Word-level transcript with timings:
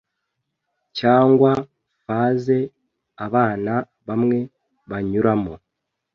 cyangwa 0.97 1.51
faze 2.03 2.57
abana 3.25 3.73
bamwe 4.07 4.39
banyuramo 4.89 5.53